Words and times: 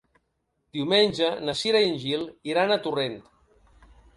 Diumenge 0.77 1.27
na 1.49 1.55
Cira 1.61 1.83
i 1.85 1.91
en 1.91 2.01
Gil 2.07 2.25
iran 2.55 2.77
a 2.77 2.81
Torrent. 2.87 3.21